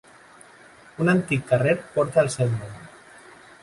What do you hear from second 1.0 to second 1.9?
Un antic carrer